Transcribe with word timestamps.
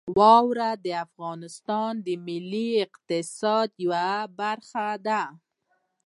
واوره 0.17 0.71
د 0.85 0.87
افغانستان 1.05 1.91
د 2.05 2.07
ملي 2.25 2.67
اقتصاد 2.85 3.69
یوه 3.83 4.11
برخه 4.39 4.87
ده. 5.05 5.21